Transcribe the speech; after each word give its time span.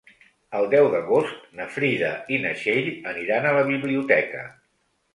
El 0.59 0.63
deu 0.71 0.89
d'agost 0.93 1.43
na 1.59 1.69
Frida 1.77 2.11
i 2.33 2.41
na 2.47 2.57
Txell 2.63 2.93
aniran 3.15 3.49
a 3.51 3.55
la 3.61 3.71
biblioteca. 3.73 4.47